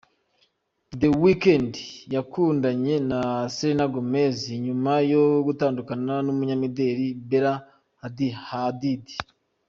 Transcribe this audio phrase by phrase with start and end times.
[1.01, 1.71] The weekend
[2.15, 3.19] yakundanye na
[3.55, 7.53] selena Gomez nyuma yo gutandukana n’umunyamideli Bella
[8.53, 9.05] Hadid.